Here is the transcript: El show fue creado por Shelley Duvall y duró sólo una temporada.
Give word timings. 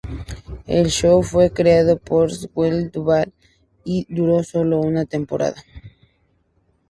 El 0.65 0.87
show 0.89 1.21
fue 1.21 1.51
creado 1.53 1.95
por 1.95 2.31
Shelley 2.31 2.89
Duvall 2.89 3.31
y 3.83 4.07
duró 4.09 4.41
sólo 4.43 4.79
una 4.79 5.05
temporada. 5.05 5.63